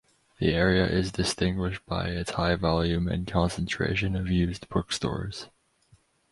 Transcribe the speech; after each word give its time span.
The 0.39 0.51
area 0.55 0.87
is 0.87 1.11
distinguished 1.11 1.85
by 1.85 2.07
its 2.07 2.31
high 2.31 2.55
volume 2.55 3.07
and 3.07 3.27
concentration 3.27 4.15
of 4.15 4.31
used 4.31 4.67
bookstores. 4.67 5.49